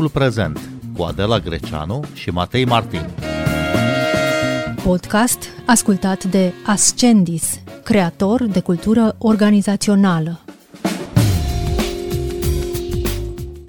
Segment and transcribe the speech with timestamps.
[0.00, 0.60] Timpul prezent
[0.96, 3.06] cu Adela Greceanu și Matei Martin.
[4.82, 10.40] Podcast ascultat de Ascendis, creator de cultură organizațională.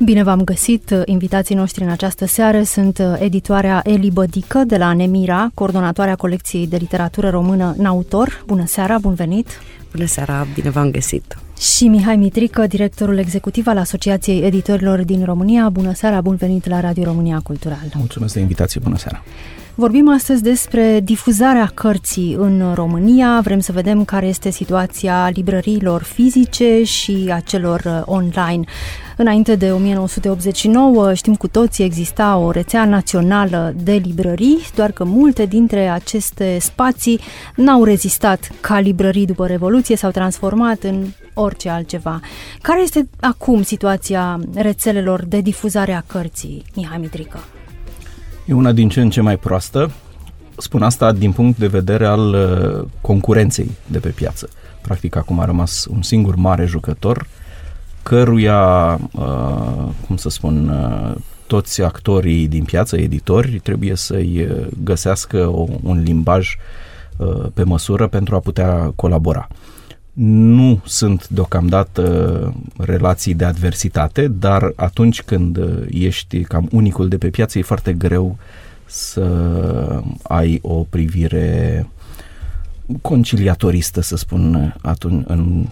[0.03, 0.93] Bine v-am găsit!
[1.05, 6.77] Invitații noștri în această seară sunt editoarea Eli Bădică de la Nemira, coordonatoarea colecției de
[6.77, 8.43] literatură română Nautor.
[8.45, 9.47] Bună seara, bun venit!
[9.91, 11.37] Bună seara, bine v-am găsit!
[11.61, 15.69] Și Mihai Mitrică, directorul executiv al Asociației Editorilor din România.
[15.69, 17.91] Bună seara, bun venit la Radio România Cultural.
[17.93, 19.23] Mulțumesc de invitație, bună seara.
[19.75, 23.39] Vorbim astăzi despre difuzarea cărții în România.
[23.43, 28.63] Vrem să vedem care este situația librăriilor fizice și a celor uh, online.
[29.17, 35.45] Înainte de 1989, știm cu toții, exista o rețea națională de librării, doar că multe
[35.45, 37.19] dintre aceste spații
[37.55, 42.19] n-au rezistat ca librării după Revoluție, s-au transformat în orice altceva.
[42.61, 47.39] Care este acum situația rețelelor de difuzare a cărții, Mihai Mitrică?
[48.45, 49.91] E una din ce în ce mai proastă.
[50.57, 54.49] Spun asta din punct de vedere al uh, concurenței de pe piață.
[54.81, 57.27] Practic acum a rămas un singur mare jucător
[58.03, 61.15] căruia, uh, cum să spun, uh,
[61.47, 64.47] toți actorii din piață, editori, trebuie să-i
[64.83, 66.55] găsească o, un limbaj
[67.53, 69.47] pe măsură pentru a putea colabora.
[70.13, 75.59] Nu sunt deocamdată relații de adversitate, dar atunci când
[75.89, 78.37] ești cam unicul de pe piață e foarte greu
[78.85, 81.87] să ai o privire
[83.01, 85.65] conciliatoristă, să spun, atunci, în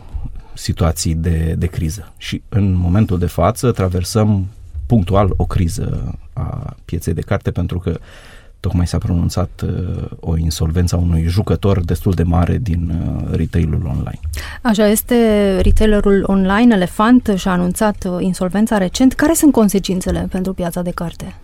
[0.53, 2.11] situații de, de criză.
[2.17, 4.47] Și în momentul de față traversăm
[4.85, 7.99] punctual o criză a pieței de carte pentru că
[8.59, 13.85] Tocmai s-a pronunțat uh, o insolvență a unui jucător destul de mare din uh, retailul
[13.85, 14.19] online.
[14.61, 15.15] Așa este,
[15.61, 19.13] retailerul online Elefant și-a anunțat uh, insolvența recent.
[19.13, 21.35] Care sunt consecințele pentru piața de carte?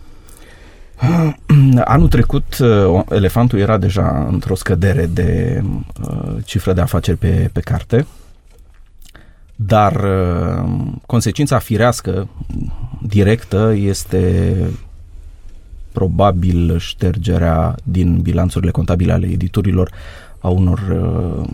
[1.84, 5.62] Anul trecut, uh, elefantul era deja într-o scădere de
[6.10, 8.06] uh, cifră de afaceri pe, pe carte,
[9.56, 10.70] dar uh,
[11.06, 12.28] consecința firească
[13.02, 14.54] directă este
[15.96, 19.92] probabil ștergerea din bilanțurile contabile ale editurilor
[20.40, 21.50] a unor, uh,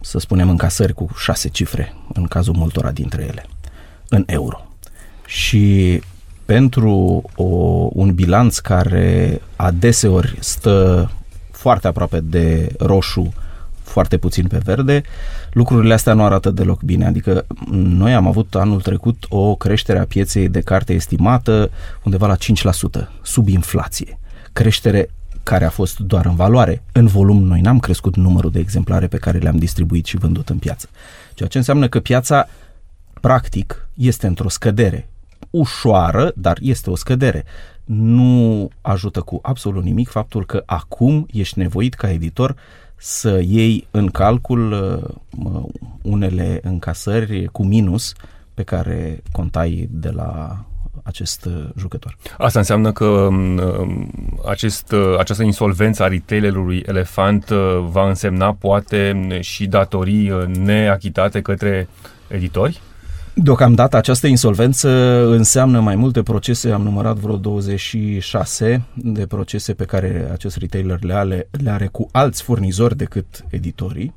[0.00, 3.46] să spunem, încasări cu șase cifre, în cazul multora dintre ele,
[4.08, 4.66] în euro.
[5.26, 6.00] Și
[6.44, 7.44] pentru o,
[7.92, 11.10] un bilanț care adeseori stă
[11.50, 13.32] foarte aproape de roșu
[13.86, 15.02] foarte puțin pe verde,
[15.52, 17.06] lucrurile astea nu arată deloc bine.
[17.06, 21.70] Adică noi am avut anul trecut o creștere a pieței de carte estimată
[22.02, 24.18] undeva la 5%, sub inflație.
[24.52, 25.10] Creștere
[25.42, 26.82] care a fost doar în valoare.
[26.92, 30.58] În volum noi n-am crescut numărul de exemplare pe care le-am distribuit și vândut în
[30.58, 30.88] piață.
[31.34, 32.48] Ceea ce înseamnă că piața
[33.20, 35.08] practic este într-o scădere
[35.50, 37.44] ușoară, dar este o scădere.
[37.84, 42.56] Nu ajută cu absolut nimic faptul că acum ești nevoit ca editor
[42.96, 45.64] să iei în calcul uh,
[46.02, 48.12] unele încasări cu minus
[48.54, 50.64] pe care contai de la
[51.02, 52.16] acest uh, jucător.
[52.38, 54.10] Asta înseamnă că um, um,
[54.48, 57.48] acest, uh, această insolvență a retailerului Elefant
[57.80, 61.88] va însemna poate și datorii neachitate către
[62.28, 62.80] editori?
[63.38, 64.88] Deocamdată această insolvență
[65.26, 71.14] înseamnă mai multe procese, am numărat vreo 26 de procese pe care acest retailer le
[71.14, 74.14] are, le are cu alți furnizori decât editorii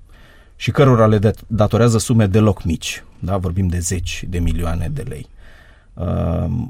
[0.56, 3.38] și cărora le datorează sume deloc mici, da?
[3.38, 5.28] vorbim de zeci de milioane de lei.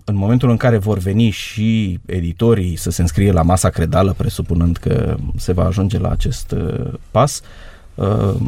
[0.04, 4.78] În momentul în care vor veni și editorii să se înscrie la masa credală, presupunând
[4.78, 7.42] că se va ajunge la acest uh, pas,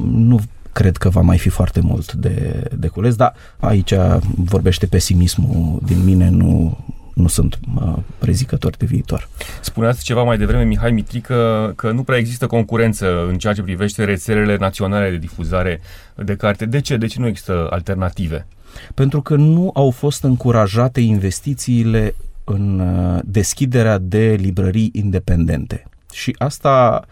[0.03, 0.39] nu
[0.73, 3.93] cred că va mai fi foarte mult de, de cules, dar aici
[4.35, 6.77] vorbește pesimismul din mine, nu,
[7.13, 9.29] nu sunt uh, prezicători de viitor.
[9.61, 14.03] Spuneați ceva mai devreme, Mihai Mitrică, că nu prea există concurență în ceea ce privește
[14.03, 15.81] rețelele naționale de difuzare
[16.15, 16.65] de carte.
[16.65, 16.97] De ce?
[16.97, 18.47] De ce nu există alternative?
[18.94, 25.85] Pentru că nu au fost încurajate investițiile în uh, deschiderea de librării independente.
[26.12, 27.06] Și asta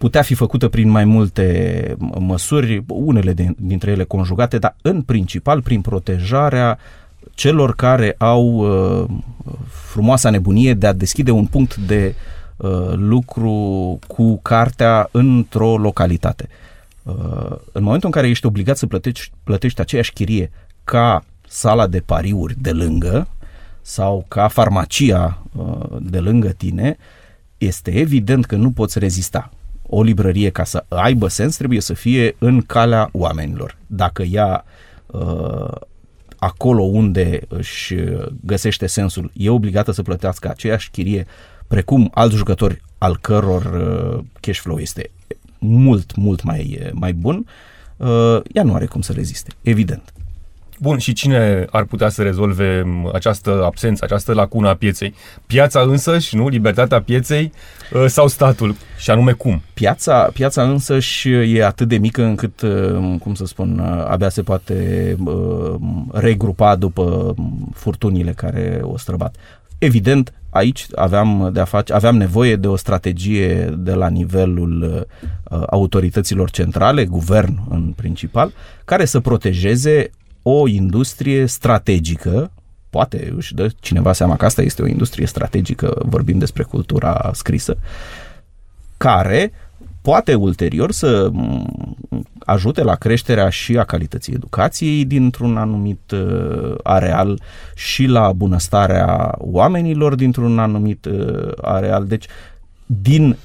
[0.00, 5.80] putea fi făcută prin mai multe măsuri, unele dintre ele conjugate, dar în principal prin
[5.80, 6.78] protejarea
[7.34, 9.04] celor care au uh,
[9.68, 12.14] frumoasa nebunie de a deschide un punct de
[12.56, 16.48] uh, lucru cu cartea într-o localitate.
[17.02, 20.50] Uh, în momentul în care ești obligat să plătești, plătești aceeași chirie
[20.84, 23.28] ca sala de pariuri de lângă
[23.82, 26.96] sau ca farmacia uh, de lângă tine,
[27.58, 29.50] este evident că nu poți rezista
[29.92, 33.76] o librărie, ca să aibă sens, trebuie să fie în calea oamenilor.
[33.86, 34.64] Dacă ea
[35.06, 35.70] uh,
[36.38, 37.94] acolo unde își
[38.40, 41.26] găsește sensul, e obligată să plătească aceeași chirie
[41.66, 45.10] precum alți jucători al căror uh, cash flow este
[45.58, 47.46] mult, mult mai, mai bun,
[47.96, 50.12] uh, ea nu are cum să reziste, evident.
[50.82, 55.14] Bun, și cine ar putea să rezolve această absență, această lacună a pieței?
[55.46, 56.48] Piața însă și nu?
[56.48, 57.52] Libertatea pieței
[57.92, 58.76] uh, sau statul?
[58.98, 59.62] Și anume cum?
[59.74, 64.28] Piața, piața însă și e atât de mică încât, uh, cum să spun, uh, abia
[64.28, 65.16] se poate
[66.12, 67.34] regrupa după
[67.74, 69.36] furtunile care o străbat.
[69.78, 75.06] Evident, aici aveam, de a face, aveam nevoie de o strategie de la nivelul
[75.50, 78.52] uh, autorităților centrale, guvern în principal,
[78.84, 80.10] care să protejeze
[80.42, 82.50] o industrie strategică,
[82.90, 87.76] poate își dă cineva seama că asta este o industrie strategică, vorbim despre cultura scrisă,
[88.96, 89.52] care
[90.02, 91.30] poate ulterior să
[92.38, 97.40] ajute la creșterea și a calității educației dintr-un anumit uh, areal
[97.74, 102.06] și la bunăstarea oamenilor dintr-un anumit uh, areal.
[102.06, 102.26] Deci,
[102.86, 103.36] din uh,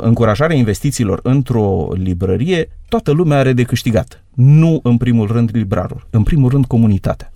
[0.00, 4.24] încurajarea investițiilor într-o librărie, toată lumea are de câștigat.
[4.34, 7.32] Nu în primul rând librarul, în primul rând comunitatea.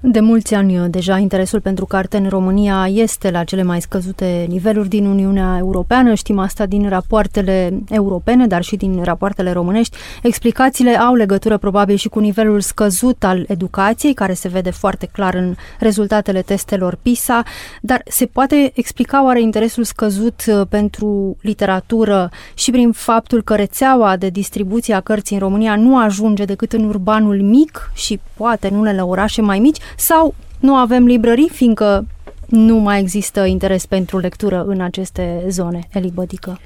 [0.00, 4.46] De mulți ani uh, deja interesul pentru carte în România este la cele mai scăzute
[4.48, 6.14] niveluri din Uniunea Europeană.
[6.14, 9.96] Știm asta din rapoartele europene, dar și din rapoartele românești.
[10.22, 15.34] Explicațiile au legătură probabil și cu nivelul scăzut al educației, care se vede foarte clar
[15.34, 17.42] în rezultatele testelor PISA,
[17.80, 24.16] dar se poate explica oare interesul scăzut uh, pentru literatură și prin faptul că rețeaua
[24.16, 28.78] de distribuție a cărții în România nu ajunge decât în urbanul mic și poate în
[28.78, 32.06] unele orașe mai mici, sau nu avem librării, fiindcă
[32.46, 36.60] nu mai există interes pentru lectură în aceste zone, Eli Bădică?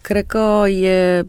[0.00, 1.26] Cred că e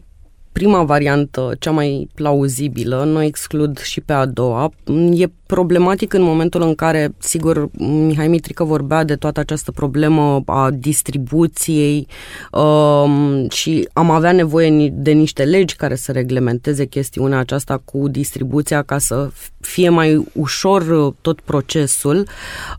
[0.52, 4.70] prima variantă, cea mai plauzibilă, nu exclud și pe a doua.
[5.12, 10.70] E problematic în momentul în care, sigur, Mihai Mitrică vorbea de toată această problemă a
[10.70, 12.06] distribuției
[12.52, 18.82] um, și am avea nevoie de niște legi care să reglementeze chestiunea aceasta cu distribuția
[18.82, 22.26] ca să fie mai ușor uh, tot procesul,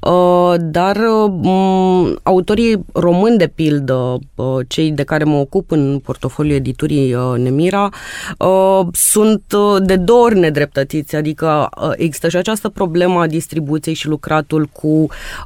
[0.02, 6.56] uh, dar uh, autorii români, de pildă, uh, cei de care mă ocup în portofoliul
[6.56, 12.52] editurii uh, Nemira, uh, sunt uh, de două ori nedreptățiți, adică uh, există și această
[12.54, 14.88] această problemă a distribuției și lucratul cu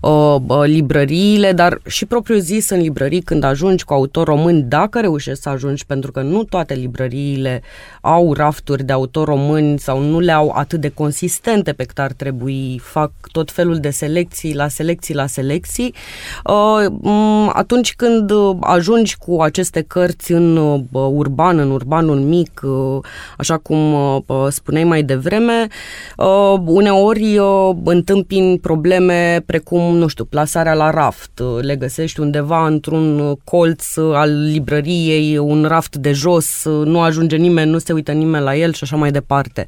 [0.01, 4.99] uh, uh, librăriile, dar și propriu zis în librării când ajungi cu autor român, dacă
[4.99, 7.61] reușești să ajungi, pentru că nu toate librăriile
[8.01, 12.11] au rafturi de autor român sau nu le au atât de consistente pe cât ar
[12.11, 15.93] trebui, fac tot felul de selecții la selecții la selecții,
[16.43, 21.71] uh, atunci când ajungi cu aceste cărți în uh, urban, în
[22.07, 23.04] urbanul mic, uh,
[23.38, 25.68] așa cum uh, spuneai mai devreme,
[26.18, 31.42] uh, uneori ori întâmpini probleme precum, nu știu, plasarea la raft.
[31.62, 37.77] Le găsești undeva într-un colț al librăriei, un raft de jos, nu ajunge nimeni, nu
[37.77, 39.65] se uită nimeni la el și așa mai departe.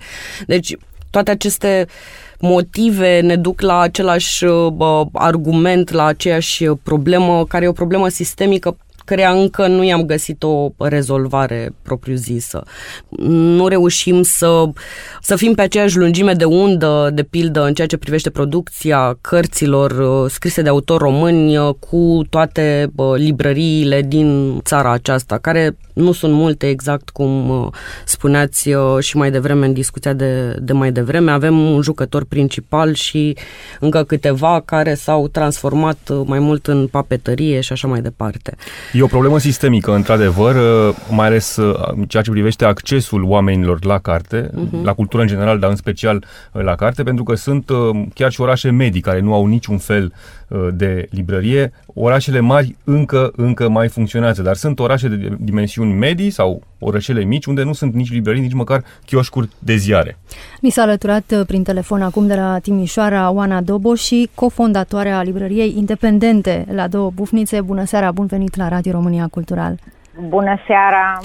[0.48, 0.78] Deci,
[1.10, 1.86] toate aceste
[2.40, 8.78] motive ne duc la același uh, argument, la aceeași problemă, care e o problemă sistemică
[9.10, 12.64] căreia încă nu i-am găsit o rezolvare propriu-zisă.
[13.28, 14.64] Nu reușim să,
[15.22, 19.92] să fim pe aceeași lungime de undă, de pildă, în ceea ce privește producția cărților
[19.92, 26.12] uh, scrise de autori români uh, cu toate uh, librăriile din țara aceasta, care nu
[26.12, 27.72] sunt multe, exact cum
[28.06, 28.69] spuneați
[29.00, 31.31] și mai devreme în discuția de, de mai devreme.
[31.31, 33.38] Avem un jucător principal și
[33.80, 38.56] încă câteva care s-au transformat mai mult în papetărie și așa mai departe.
[39.00, 43.86] E o problemă sistemică, într-adevăr, uh, mai ales uh, în ceea ce privește accesul oamenilor
[43.86, 44.84] la carte, uh-huh.
[44.84, 47.72] la cultură în general, dar în special uh, la carte, pentru că sunt
[48.14, 50.14] chiar și orașe medii care nu au niciun fel
[50.74, 51.72] de librărie.
[51.94, 57.46] Orașele mari încă, încă mai funcționează, dar sunt orașe de dimensiuni medii sau orășele mici
[57.46, 60.18] unde nu sunt nici librării, nici măcar chioșcuri de ziare.
[60.62, 66.66] Mi s-a alăturat prin telefon acum de la Timișoara Oana Dobo și cofondatoarea librăriei independente
[66.72, 67.62] la două bufnițe.
[67.62, 69.80] Bună seara, bun venit la Radio România Cultural.
[70.28, 71.19] Bună seara!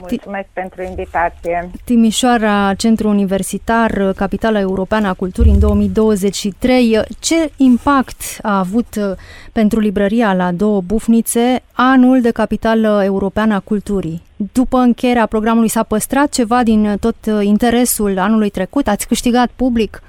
[0.00, 1.70] Mulțumesc T- pentru invitație!
[1.84, 7.00] Timișoara, Centru Universitar, Capitala Europeană a Culturii în 2023.
[7.20, 9.18] Ce impact a avut
[9.52, 14.22] pentru librăria la două bufnițe anul de Capitală Europeană a Culturii?
[14.52, 18.88] După încheierea programului s-a păstrat ceva din tot interesul anului trecut?
[18.88, 20.02] Ați câștigat public?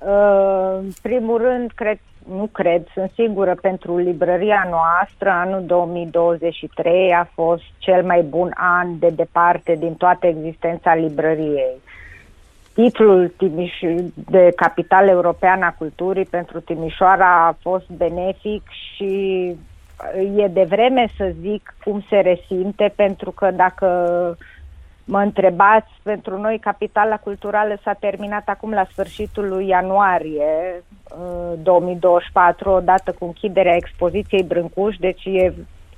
[0.00, 1.98] Uh, în primul rând, cred
[2.30, 8.98] nu cred, sunt sigură, pentru librăria noastră, anul 2023 a fost cel mai bun an
[8.98, 11.80] de departe din toată existența librăriei.
[12.74, 18.62] titlul Timiș- de capitală europeană a culturii pentru Timișoara a fost benefic
[18.94, 19.54] și
[20.36, 23.88] e de vreme să zic cum se resimte, pentru că dacă
[25.08, 30.82] mă întrebați, pentru noi capitala culturală s-a terminat acum la sfârșitul lui ianuarie
[31.62, 35.52] 2024, odată cu închiderea expoziției Brâncuș, deci e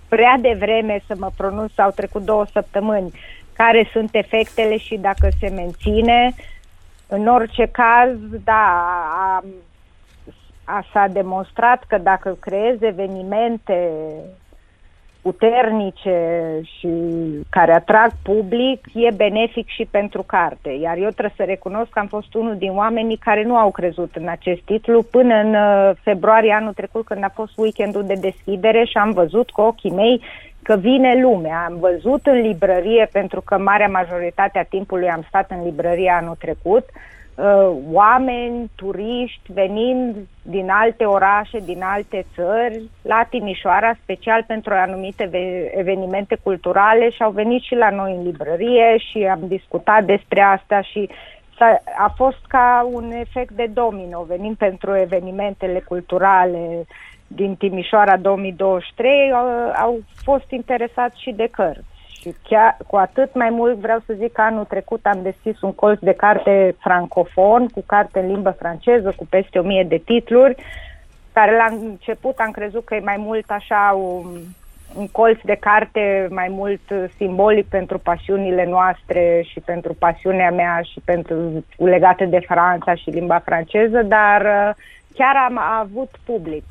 [0.09, 3.13] prea devreme să mă pronunț, au trecut două săptămâni,
[3.53, 6.35] care sunt efectele și dacă se menține.
[7.07, 9.45] În orice caz, da, a,
[10.65, 13.91] a, s-a demonstrat că dacă creezi evenimente
[15.23, 16.19] puternice
[16.63, 16.89] și
[17.51, 20.71] care atrag public, e benefic și pentru carte.
[20.71, 24.17] Iar eu trebuie să recunosc că am fost unul din oamenii care nu au crezut
[24.17, 28.85] în acest titlu până în uh, februarie anul trecut când a fost weekendul de deschidere
[28.85, 30.23] și am văzut cu ochii mei
[30.63, 31.65] că vine lumea.
[31.69, 36.37] Am văzut în librărie, pentru că marea majoritate a timpului am stat în librărie anul
[36.39, 44.45] trecut, uh, uh, oameni, turiști venind din alte orașe, din alte țări, la Timișoara, special
[44.47, 45.31] pentru anumite
[45.75, 50.83] evenimente culturale și au venit și la noi în librărie și am discutat despre asta
[50.83, 51.09] și
[51.59, 54.23] a a fost ca un efect de domino.
[54.23, 56.87] Venim pentru evenimentele culturale
[57.27, 59.47] din Timișoara 2023, au,
[59.83, 61.98] au fost interesați și de cărți.
[62.21, 65.73] Și chiar cu atât mai mult vreau să zic că anul trecut am deschis un
[65.73, 70.55] colț de carte francofon, cu carte în limbă franceză, cu peste o mie de titluri,
[71.33, 74.27] care la început am crezut că e mai mult așa un,
[74.95, 76.81] un colț de carte mai mult
[77.17, 83.39] simbolic pentru pasiunile noastre și pentru pasiunea mea și pentru legate de Franța și limba
[83.39, 84.75] franceză, dar uh,
[85.15, 86.65] chiar am avut public.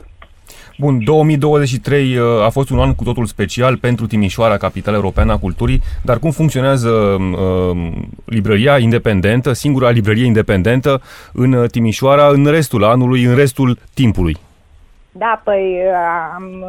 [0.78, 5.38] Bun, 2023 uh, a fost un an cu totul special pentru Timișoara, capitala europeană a
[5.38, 7.92] culturii, dar cum funcționează uh,
[8.26, 11.02] librăria independentă, singura librărie independentă
[11.34, 14.38] în uh, Timișoara, în restul anului, în restul timpului?
[15.12, 15.80] Da, păi
[16.36, 16.66] am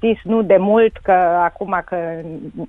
[0.00, 1.12] zis nu de mult că
[1.44, 1.96] acum că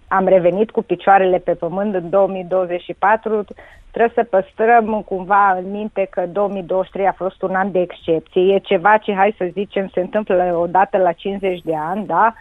[0.07, 3.45] am revenit cu picioarele pe pământ în 2024,
[3.91, 8.53] trebuie să păstrăm cumva în minte că 2023 a fost un an de excepție.
[8.53, 12.33] E ceva ce, hai să zicem, se întâmplă odată la 50 de ani, da?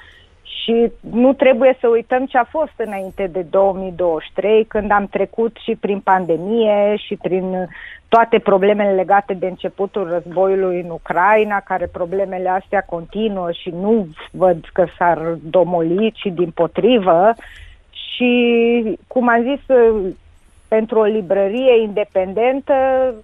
[0.43, 5.77] Și nu trebuie să uităm ce a fost înainte de 2023, când am trecut și
[5.81, 7.69] prin pandemie și prin
[8.09, 14.65] toate problemele legate de începutul războiului în Ucraina, care problemele astea continuă și nu văd
[14.73, 17.33] că s-ar domoli, ci din potrivă.
[17.91, 19.77] Și, cum am zis,
[20.69, 22.75] pentru o librărie independentă,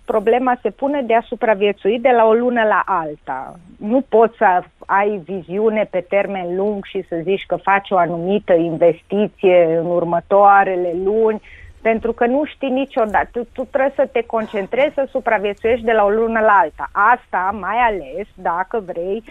[0.05, 3.55] problema se pune de a supraviețui de la o lună la alta.
[3.79, 8.53] Nu poți să ai viziune pe termen lung și să zici că faci o anumită
[8.53, 11.41] investiție în următoarele luni,
[11.83, 13.29] pentru că nu știi niciodată.
[13.33, 16.89] Tu, tu trebuie să te concentrezi să supraviețuiești de la o lună la alta.
[16.93, 19.23] Asta mai ales dacă vrei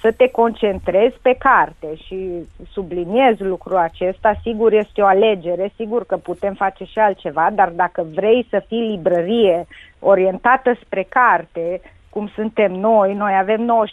[0.00, 2.28] să te concentrezi pe carte și
[2.72, 8.06] subliniez lucrul acesta, sigur este o alegere, sigur că putem face și altceva, dar dacă
[8.14, 9.66] vrei să fii librărie
[9.98, 13.86] orientată spre carte, cum suntem noi, noi avem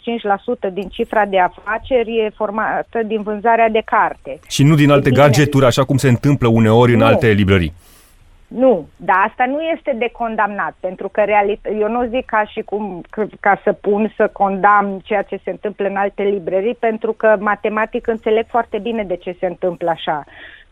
[0.68, 4.38] 95% din cifra de afaceri e formată din vânzarea de carte.
[4.48, 6.96] Și nu din alte gadgeturi, așa cum se întâmplă uneori nu.
[6.96, 7.72] în alte librării.
[8.48, 12.62] Nu, dar asta nu este de condamnat, pentru că realit- eu nu zic ca și
[12.62, 13.02] cum
[13.40, 18.06] ca să pun să condamn ceea ce se întâmplă în alte librării, pentru că matematic
[18.06, 20.24] înțeleg foarte bine de ce se întâmplă așa.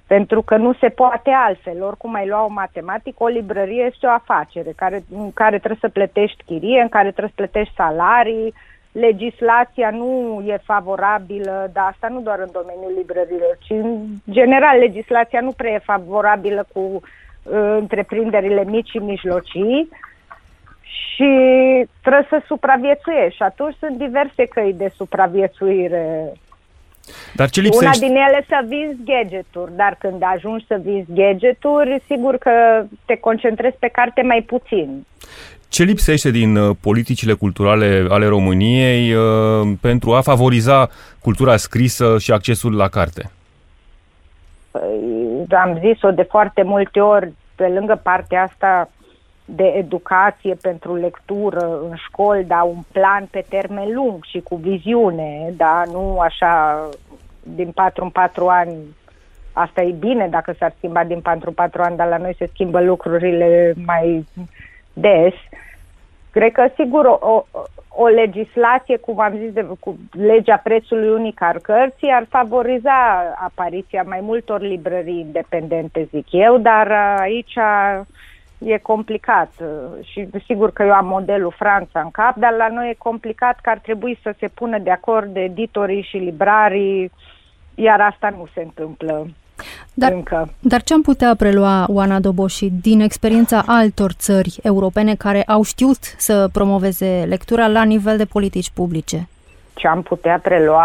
[0.06, 1.82] Pentru că nu se poate altfel.
[1.82, 5.88] Oricum ai lua o matematică, o librărie este o afacere care, în care trebuie să
[5.88, 8.54] plătești chirie, în care trebuie să plătești salarii,
[8.92, 15.40] legislația nu e favorabilă, dar asta nu doar în domeniul librărilor, ci în general legislația
[15.40, 17.02] nu prea e favorabilă cu uh,
[17.78, 19.88] întreprinderile mici și mijlocii
[21.14, 21.30] și
[22.02, 23.36] trebuie să supraviețuiești.
[23.36, 26.32] Și atunci sunt diverse căi de supraviețuire.
[27.34, 27.86] Dar ce lipsește?
[27.86, 33.16] Una din ele să vinzi gadgeturi, dar când ajungi să vinzi gadgeturi, sigur că te
[33.16, 35.06] concentrezi pe carte mai puțin.
[35.68, 39.22] Ce lipsește din uh, politicile culturale ale României uh,
[39.80, 43.30] pentru a favoriza cultura scrisă și accesul la carte?
[44.78, 48.90] Păi, am zis-o de foarte multe ori, pe lângă partea asta
[49.44, 55.52] de educație pentru lectură în școli, dar un plan pe termen lung și cu viziune,
[55.56, 56.88] da, nu așa
[57.42, 58.74] din 4 în 4 ani.
[59.52, 62.48] Asta e bine dacă s-ar schimba din 4 în 4 ani, dar la noi se
[62.52, 64.26] schimbă lucrurile mai
[64.92, 65.34] des.
[66.34, 67.44] Cred că, sigur, o,
[67.88, 74.02] o legislație, cum am zis, de, cu legea prețului unic al cărții, ar favoriza apariția
[74.06, 77.56] mai multor librării independente, zic eu, dar aici
[78.58, 82.90] e complicat uh, și sigur că eu am modelul Franța în cap, dar la noi
[82.90, 87.10] e complicat că ar trebui să se pună de acord editorii și librarii,
[87.74, 89.26] iar asta nu se întâmplă
[89.94, 90.48] dar, încă.
[90.60, 96.02] Dar ce am putea prelua, Oana Doboși, din experiența altor țări europene care au știut
[96.16, 99.28] să promoveze lectura la nivel de politici publice?
[99.74, 100.84] Ce am putea prelua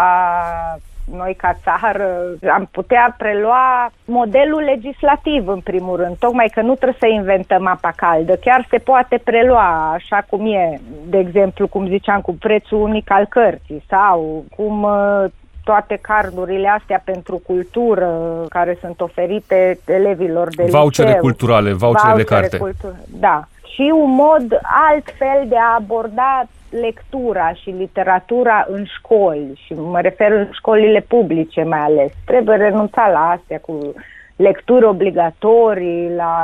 [1.16, 2.08] noi ca țară
[2.52, 7.92] am putea prelua modelul legislativ în primul rând, tocmai că nu trebuie să inventăm apa
[7.96, 13.10] caldă, chiar se poate prelua așa cum e, de exemplu, cum ziceam, cu prețul unic
[13.10, 15.24] al cărții sau cum uh,
[15.70, 18.10] toate cardurile astea pentru cultură
[18.48, 21.22] care sunt oferite elevilor de Vouchere liceu.
[21.22, 22.56] culturale, vouchere, de carte.
[22.56, 23.44] Cultur- da.
[23.74, 24.60] Și un mod
[24.90, 31.62] altfel de a aborda lectura și literatura în școli și mă refer în școlile publice
[31.62, 32.12] mai ales.
[32.24, 33.94] Trebuie renunța la astea cu
[34.40, 36.34] lecturi obligatorii, la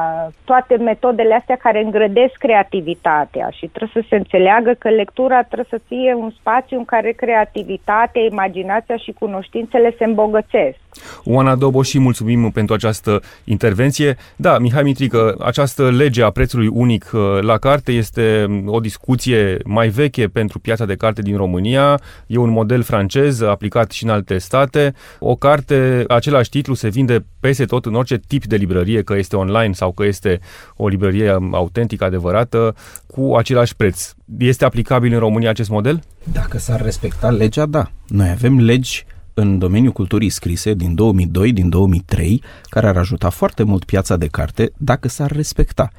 [0.44, 5.80] toate metodele astea care îngrădesc creativitatea și trebuie să se înțeleagă că lectura trebuie să
[5.86, 10.85] fie un spațiu în care creativitatea, imaginația și cunoștințele se îmbogățesc.
[11.24, 14.16] Oana Dobo și mulțumim pentru această intervenție.
[14.36, 19.58] Da, Mihai Mitrică, această lege a prețului unic uh, la carte este um, o discuție
[19.64, 22.00] mai veche pentru piața de carte din România.
[22.26, 24.94] E un model francez aplicat și în alte state.
[25.18, 29.36] O carte, același titlu, se vinde peste tot în orice tip de librărie, că este
[29.36, 30.40] online sau că este
[30.76, 32.74] o librărie autentică, adevărată,
[33.06, 34.14] cu același preț.
[34.38, 36.02] Este aplicabil în România acest model?
[36.32, 37.90] Dacă s-ar respecta legea, da.
[38.08, 39.06] Noi avem legi
[39.38, 44.26] în domeniul culturii scrise din 2002, din 2003, care ar ajuta foarte mult piața de
[44.26, 45.90] carte dacă s-ar respecta.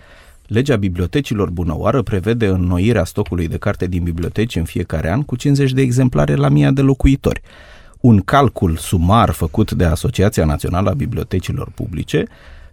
[0.47, 5.71] Legea bibliotecilor bunăoară prevede înnoirea stocului de carte din biblioteci în fiecare an cu 50
[5.71, 7.41] de exemplare la mii de locuitori.
[7.99, 12.25] Un calcul sumar făcut de Asociația Națională a Bibliotecilor Publice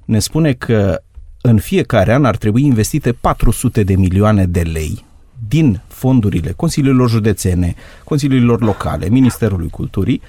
[0.04, 1.02] ne spune că
[1.40, 5.05] în fiecare an ar trebui investite 400 de milioane de lei
[5.48, 7.74] din fondurile Consiliilor Județene,
[8.05, 10.20] Consiliilor Locale, Ministerului Culturii,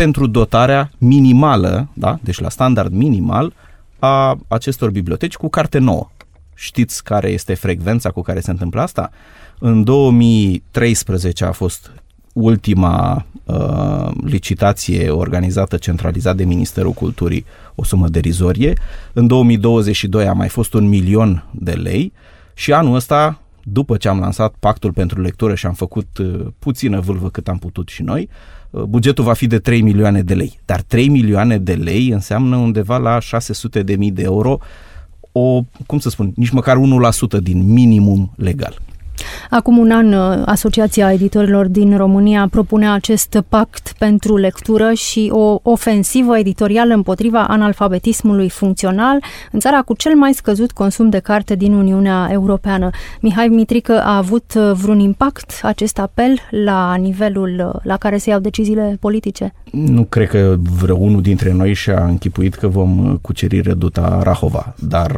[0.00, 2.18] pentru dotarea minimală, da?
[2.22, 3.52] deci la standard minimal,
[3.98, 6.10] a acestor biblioteci cu carte nouă.
[6.54, 9.10] Știți care este frecvența cu care se întâmplă asta?
[9.58, 11.90] În 2013 a fost
[12.32, 18.72] ultima uh, licitație organizată centralizat de Ministerul Culturii, o sumă derizorie.
[19.12, 22.12] În 2022 a mai fost un milion de lei
[22.54, 27.00] și anul ăsta, după ce am lansat pactul pentru lectură și am făcut uh, puțină
[27.00, 28.28] vâlvă cât am putut și noi,
[28.70, 30.58] uh, bugetul va fi de 3 milioane de lei.
[30.64, 34.58] Dar 3 milioane de lei înseamnă undeva la 600 de mii de euro,
[35.32, 36.76] o, cum să spun, nici măcar
[37.38, 38.78] 1% din minimum legal.
[39.50, 45.58] Acum un an, uh, Asociația Editorilor din România propunea acest pact pentru lectură și o
[45.62, 51.72] ofensivă editorială împotriva analfabetismului funcțional în țara cu cel mai scăzut consum de carte din
[51.72, 52.90] Uniunea Europeană.
[53.20, 58.30] Mihai Mitrică a avut uh, vreun impact acest apel la nivelul uh, la care se
[58.30, 59.54] iau deciziile politice?
[59.70, 65.16] Nu cred că vreunul dintre noi și-a închipuit că vom cuceri reduta Rahova, dar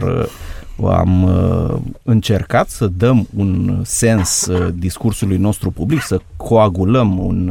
[0.86, 7.48] am uh, încercat să dăm un sens uh, discursului nostru public, să coagulăm un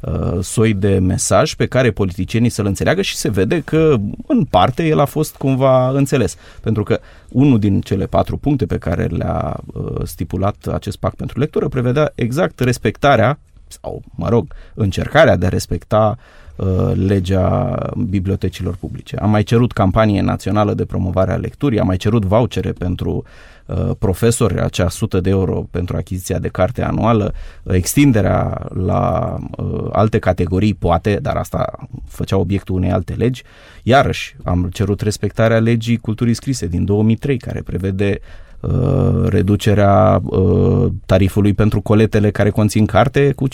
[0.00, 4.86] uh, soi de mesaj pe care politicienii să-l înțeleagă și se vede că în parte
[4.86, 6.36] el a fost cumva înțeles.
[6.60, 9.60] Pentru că unul din cele patru puncte pe care le-a
[10.04, 16.18] stipulat acest pact pentru lectură prevedea exact respectarea sau, mă rog, încercarea de a respecta
[16.18, 16.49] Uh,
[16.94, 17.76] legea
[18.08, 19.16] bibliotecilor publice.
[19.16, 23.24] Am mai cerut campanie națională de promovare a lecturii, am mai cerut vouchere pentru
[23.66, 30.18] uh, profesori, acea 100 de euro pentru achiziția de carte anuală, extinderea la uh, alte
[30.18, 33.42] categorii poate, dar asta făcea obiectul unei alte legi.
[33.82, 38.20] Iarăși am cerut respectarea legii culturii scrise din 2003, care prevede
[38.60, 43.52] uh, reducerea uh, tarifului pentru coletele care conțin carte cu 50%.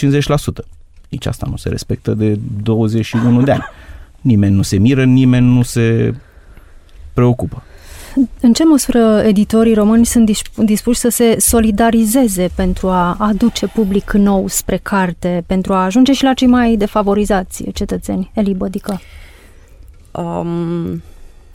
[1.08, 3.64] Nici asta nu se respectă de 21 de ani.
[4.20, 6.14] Nimeni nu se miră, nimeni nu se
[7.12, 7.62] preocupă.
[8.40, 14.48] În ce măsură editorii români sunt dispuși să se solidarizeze pentru a aduce public nou
[14.48, 18.30] spre carte, pentru a ajunge și la cei mai defavorizați cetățeni?
[18.34, 19.00] Eli Bădică.
[20.10, 21.02] Um,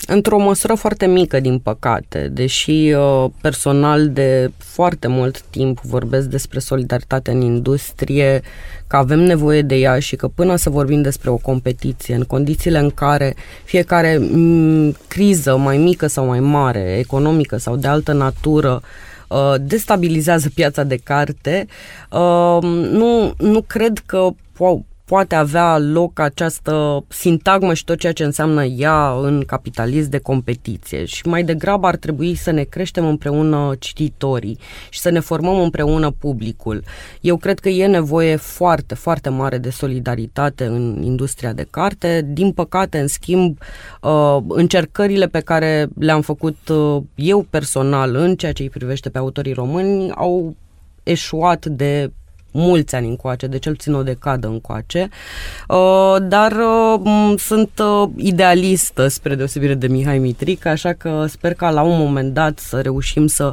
[0.08, 6.60] într-o măsură foarte mică, din păcate, deși uh, personal de foarte mult timp vorbesc despre
[6.60, 8.42] solidaritate în industrie,
[8.88, 12.80] că avem nevoie de ea și că până să vorbim despre o competiție, în condițiile
[12.80, 18.14] în care fiecare m- mm, criză mai mică sau mai mare, economică sau de altă
[18.14, 18.82] natură,
[19.28, 21.68] uh, destabilizează piața de carte,
[22.12, 22.58] uh,
[22.92, 28.64] nu, nu cred că po- poate avea loc această sintagmă și tot ceea ce înseamnă
[28.66, 34.58] ea în capitalism de competiție și mai degrabă ar trebui să ne creștem împreună cititorii
[34.90, 36.84] și să ne formăm împreună publicul.
[37.22, 42.28] Eu cred că e nevoie foarte, foarte mare de solidaritate în industria de carte.
[42.28, 43.58] Din păcate, în schimb,
[44.02, 49.18] uh, încercările pe care le-am făcut uh, eu personal în ceea ce îi privește pe
[49.18, 50.56] autorii români au
[51.04, 52.12] eșuat de
[52.52, 55.10] mulți ani încoace, de cel puțin o decadă încoace,
[55.68, 61.70] uh, dar uh, sunt uh, idealistă spre deosebire de Mihai Mitric, așa că sper ca
[61.70, 63.52] la un moment dat să reușim să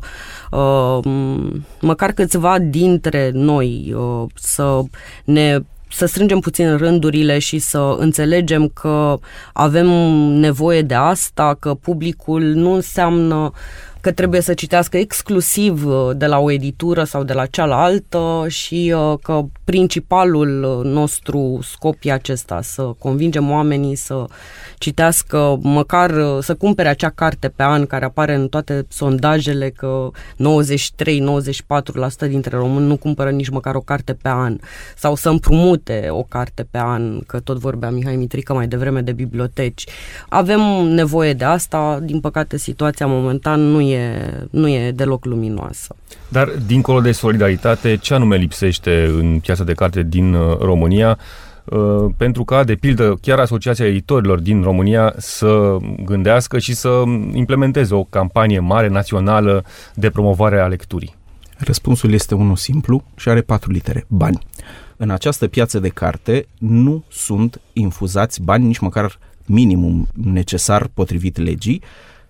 [1.80, 3.96] măcar câțiva dintre noi
[4.34, 4.80] să
[5.24, 5.58] ne
[5.90, 9.18] să strângem puțin rândurile și să înțelegem că
[9.52, 9.86] avem
[10.38, 13.50] nevoie de asta, că publicul nu înseamnă uh,
[14.00, 18.94] că trebuie să citească exclusiv uh, de la o editură sau de la cealaltă și
[18.96, 24.24] uh, că principalul uh, nostru scop e acesta, să convingem oamenii să
[24.78, 30.10] citească măcar, să cumpere acea carte pe an care apare în toate sondajele că
[32.26, 34.58] 93-94% dintre români nu cumpără nici măcar o carte pe an
[34.96, 39.12] sau să împrumute o carte pe an, că tot vorbea Mihai Mitrică mai devreme de
[39.12, 39.86] biblioteci.
[40.28, 45.96] Avem nevoie de asta, din păcate situația momentan nu e, nu e deloc luminoasă.
[46.28, 51.18] Dar, dincolo de solidaritate, ce anume lipsește în piața de carte din uh, România?
[51.64, 57.94] Uh, pentru ca, de pildă, chiar Asociația Editorilor din România să gândească și să implementeze
[57.94, 61.16] o campanie mare națională de promovare a lecturii?
[61.58, 64.04] Răspunsul este unul simplu și are patru litere.
[64.08, 64.38] Bani.
[64.96, 71.82] În această piață de carte nu sunt infuzați bani, nici măcar minimum necesar potrivit legii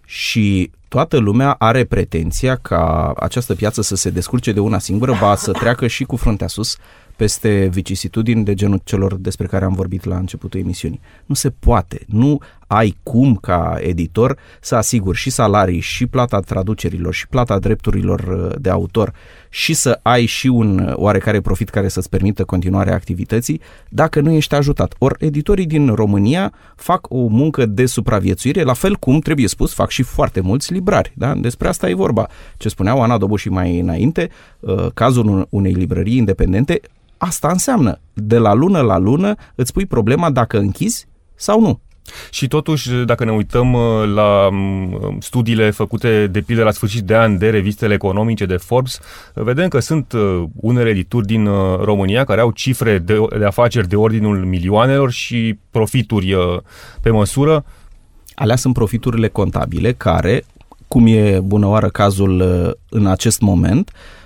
[0.04, 5.36] și toată lumea are pretenția ca această piață să se descurce de una singură, ba
[5.36, 6.76] să treacă și cu fruntea sus
[7.16, 11.00] peste vicisitudini de genul celor despre care am vorbit la începutul emisiunii.
[11.26, 12.00] Nu se poate.
[12.06, 12.38] Nu
[12.68, 18.56] ai cum ca editor să asiguri și salarii, și plata traducerilor, și plata drepturilor uh,
[18.60, 19.12] de autor
[19.48, 24.54] și să ai și un oarecare profit care să-ți permită continuarea activității dacă nu ești
[24.54, 24.94] ajutat.
[24.98, 29.90] Ori editorii din România fac o muncă de supraviețuire, la fel cum, trebuie spus, fac
[29.90, 31.12] și foarte mulți librari.
[31.16, 31.34] Da?
[31.34, 32.26] Despre asta e vorba.
[32.56, 36.80] Ce spuneau Ana Dobu și mai înainte, uh, cazul unei librării independente
[37.18, 41.80] Asta înseamnă, de la lună la lună îți pui problema dacă închizi sau nu.
[42.30, 47.16] Și totuși, dacă ne uităm uh, la mm, studiile făcute de pildă la sfârșit de
[47.16, 49.00] an de revistele economice de Forbes,
[49.34, 53.88] vedem că sunt uh, unele edituri din uh, România care au cifre de, de afaceri
[53.88, 56.36] de ordinul milioanelor și profituri
[57.02, 57.64] pe măsură.
[58.34, 60.44] Alea sunt profiturile contabile care,
[60.88, 62.42] cum e bună oară cazul
[62.88, 64.17] în acest moment, uh, Uh,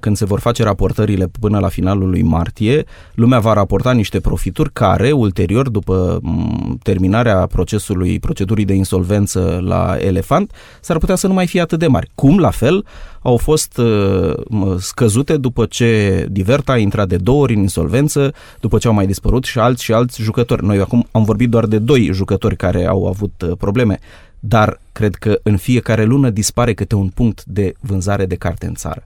[0.00, 4.72] când se vor face raportările până la finalul lui martie, lumea va raporta niște profituri
[4.72, 11.34] care, ulterior, după mm, terminarea procesului, procedurii de insolvență la Elefant, s-ar putea să nu
[11.34, 12.10] mai fie atât de mari.
[12.14, 12.84] Cum, la fel,
[13.22, 14.34] au fost uh,
[14.78, 19.06] scăzute după ce Diverta a intrat de două ori în insolvență, după ce au mai
[19.06, 20.64] dispărut și alți și alți jucători.
[20.64, 23.98] Noi acum am vorbit doar de doi jucători care au avut uh, probleme,
[24.40, 28.74] dar cred că în fiecare lună dispare câte un punct de vânzare de carte în
[28.74, 29.02] țară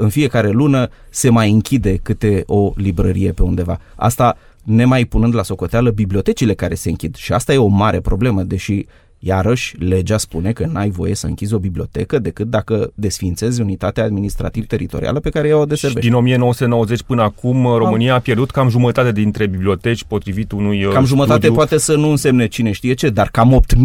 [0.00, 3.78] în fiecare lună se mai închide câte o librărie pe undeva.
[3.96, 7.16] Asta nemai punând la socoteală bibliotecile care se închid.
[7.16, 8.86] Și asta e o mare problemă, deși
[9.22, 15.20] Iarăși, legea spune că n-ai voie să închizi o bibliotecă decât dacă desfințezi unitatea administrativ-teritorială
[15.20, 16.08] pe care ea o deservește.
[16.08, 21.38] din 1990 până acum, România a pierdut cam jumătate dintre biblioteci, potrivit unui Cam jumătate
[21.38, 21.54] studiu.
[21.54, 23.78] poate să nu însemne cine știe ce, dar cam 8.000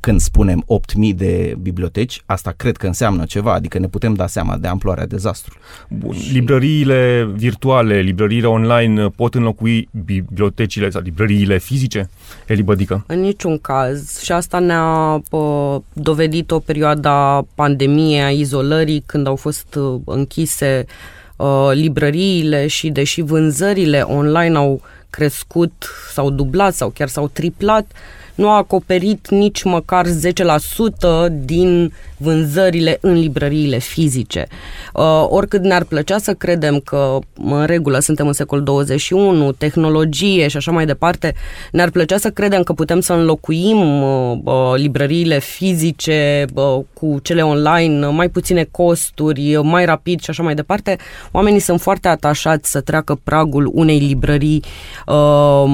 [0.00, 0.64] când spunem
[1.10, 5.06] 8.000 de biblioteci, asta cred că înseamnă ceva, adică ne putem da seama de amploarea
[5.06, 5.60] dezastrului.
[5.88, 6.16] Bun.
[6.32, 12.10] Librăriile virtuale, librăriile online pot înlocui bibliotecile sau librăriile fizice?
[12.46, 13.04] Eli Bădică?
[13.06, 14.20] În niciun caz.
[14.20, 15.22] Și asta ne-a
[15.92, 20.84] dovedit o perioada pandemiei, a izolării, când au fost uh, închise
[21.36, 28.19] uh, librăriile și deși vânzările online au crescut, s-au dublat sau chiar s-au triplat, uh,
[28.40, 30.10] nu a acoperit nici măcar 10%
[31.44, 34.46] din vânzările în librăriile fizice.
[34.94, 40.56] Uh, oricât ne-ar plăcea să credem că în regulă suntem în secolul 21, tehnologie și
[40.56, 41.34] așa mai departe,
[41.72, 47.42] ne-ar plăcea să credem că putem să înlocuim uh, uh, librăriile fizice uh, cu cele
[47.42, 50.96] online, mai puține costuri, mai rapid și așa mai departe.
[51.32, 54.64] Oamenii sunt foarte atașați să treacă pragul unei librării
[55.06, 55.64] uh,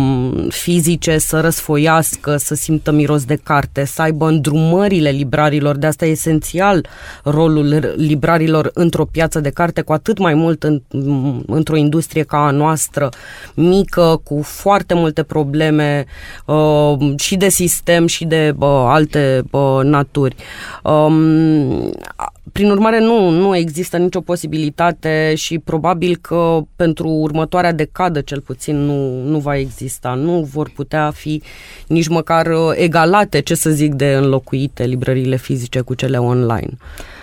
[0.48, 5.76] fizice, să răsfoiască, să simtă miros de carte, să aibă îndrumările librarilor.
[5.76, 6.86] De asta e esențial
[7.24, 10.82] rolul librarilor într-o piață de carte, cu atât mai mult în,
[11.46, 13.08] într-o industrie ca a noastră,
[13.54, 16.04] mică, cu foarte multe probleme
[16.46, 20.36] uh, și de sistem și de uh, alte uh, naturi.
[20.82, 21.92] Um,
[22.52, 28.76] prin urmare, nu, nu există nicio posibilitate și probabil că pentru următoarea decadă, cel puțin,
[28.76, 30.14] nu, nu va exista.
[30.14, 31.42] Nu vor putea fi
[31.86, 36.70] nici măcar uh, egalate, ce să zic, de înlocuite librăriile fizice cu cele online.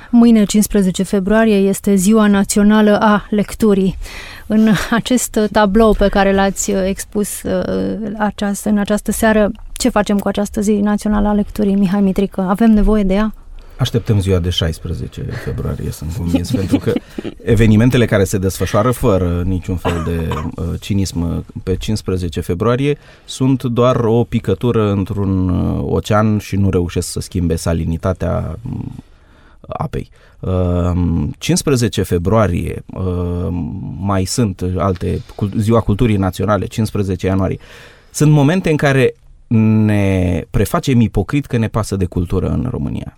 [0.10, 3.98] Mâine, 15 februarie, este Ziua Națională a Lecturii.
[4.48, 10.18] În acest tablou pe care l-ați uh, expus uh, această, în această seară, ce facem
[10.18, 12.42] cu această zi națională a lecturii, Mihai Mitrică?
[12.42, 13.34] Avem nevoie de ea?
[13.78, 16.94] Așteptăm ziua de 16 februarie, sunt convins, pentru că
[17.44, 23.96] evenimentele care se desfășoară fără niciun fel de uh, cinism pe 15 februarie sunt doar
[23.96, 28.80] o picătură într-un uh, ocean și nu reușesc să schimbe salinitatea uh,
[29.68, 30.10] apei.
[30.40, 30.92] Uh,
[31.38, 33.48] 15 februarie uh,
[34.00, 35.22] mai sunt alte,
[35.58, 37.60] Ziua Culturii Naționale, 15 ianuarie.
[38.12, 39.14] Sunt momente în care
[39.86, 43.18] ne prefacem ipocrit că ne pasă de cultură în România.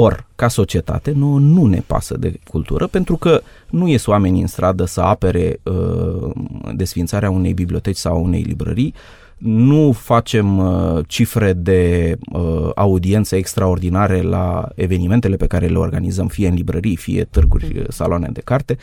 [0.00, 4.46] Or, ca societate, nu, nu ne pasă de cultură pentru că nu ies oamenii în
[4.46, 6.30] stradă să apere uh,
[6.74, 8.94] desfințarea unei biblioteci sau unei librării,
[9.38, 16.48] nu facem uh, cifre de uh, audiențe extraordinare la evenimentele pe care le organizăm, fie
[16.48, 18.76] în librării, fie târguri, saloane de carte.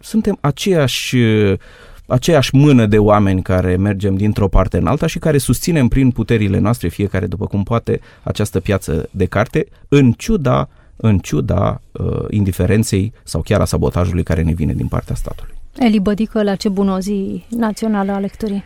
[0.00, 1.58] Suntem aceiași uh,
[2.06, 6.58] aceeași mână de oameni care mergem dintr-o parte în alta și care susținem prin puterile
[6.58, 13.12] noastre, fiecare după cum poate, această piață de carte, în ciuda, în ciuda uh, indiferenței
[13.22, 15.54] sau chiar a sabotajului care ne vine din partea statului.
[15.78, 18.64] Eli Bădică, la ce bună zi națională a lecturii?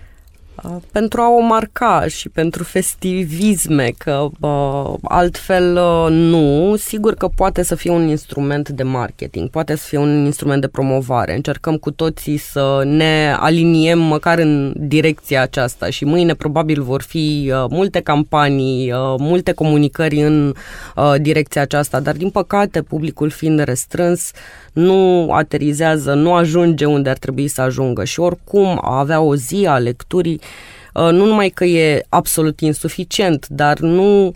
[0.65, 7.29] Uh, pentru a o marca și pentru festivisme, că uh, altfel uh, nu, sigur că
[7.35, 11.35] poate să fie un instrument de marketing, poate să fie un instrument de promovare.
[11.35, 17.53] Încercăm cu toții să ne aliniem măcar în direcția aceasta și mâine probabil vor fi
[17.53, 20.55] uh, multe campanii, uh, multe comunicări în
[20.97, 24.31] uh, direcția aceasta, dar din păcate publicul fiind restrâns,
[24.73, 28.05] nu aterizează, nu ajunge unde ar trebui să ajungă.
[28.05, 33.47] Și oricum a avea o zi a lecturii Uh, nu numai că e absolut insuficient,
[33.49, 34.33] dar nu,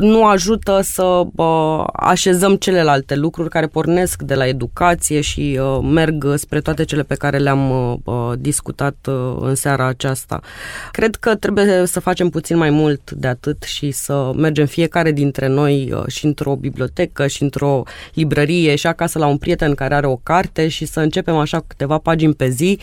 [0.00, 6.34] nu ajută să uh, așezăm celelalte lucruri care pornesc de la educație și uh, merg
[6.36, 7.64] spre toate cele pe care le-am
[8.38, 8.96] discutat
[9.40, 10.40] în seara aceasta.
[10.90, 15.46] Cred că trebuie să facem puțin mai mult de atât și să mergem fiecare dintre
[15.46, 17.82] noi și într-o bibliotecă și într-o
[18.14, 21.98] librărie și acasă la un prieten care are o carte și să începem așa câteva
[21.98, 22.78] pagini pe zi,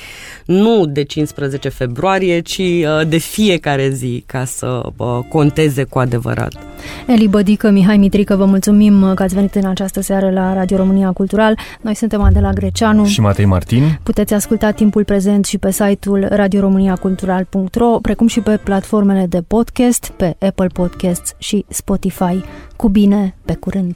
[0.46, 2.62] nu de 15 februarie, ci
[3.14, 4.82] de fiecare zi ca să
[5.30, 6.54] conteze cu adevărat.
[7.08, 10.78] Eli Bădică, Mihai Mitrică, vă mulțumim uh, că ați venit în această seară la Radio
[10.78, 11.58] România Cultural.
[11.82, 14.00] Noi suntem Adela Greceanu și Matei Martin.
[14.04, 20.36] Puteți asculta timpul prezent și pe site-ul radioromaniacultural.ro, precum și pe platformele de podcast, pe
[20.40, 22.44] Apple Podcasts și Spotify.
[22.76, 23.96] Cu bine, pe curând!